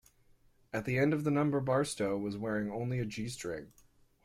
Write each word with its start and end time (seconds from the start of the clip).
At 0.73 0.85
the 0.85 0.97
end 0.97 1.13
of 1.13 1.25
the 1.25 1.29
number 1.29 1.59
Barstow 1.59 2.17
was 2.17 2.35
wearing 2.35 2.71
only 2.71 2.97
a 2.97 3.05
G-string. 3.05 3.71